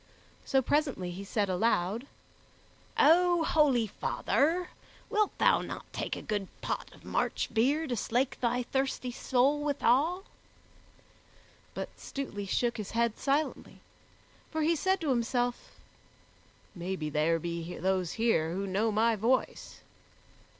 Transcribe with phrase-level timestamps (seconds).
[0.45, 2.07] So, presently, he said aloud,
[2.97, 4.71] "O holy father,
[5.11, 9.59] wilt thou not take a good pot of March beer to slake thy thirsty soul
[9.63, 10.23] withal?"
[11.75, 13.79] But Stutely shook his head silently,
[14.49, 15.69] for he said to himself,
[16.73, 19.81] "Maybe there be those here who know my voice."